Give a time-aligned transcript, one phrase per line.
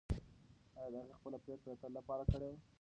[0.83, 2.59] ایا هغې خپله پرېکړه د تل لپاره کړې وه؟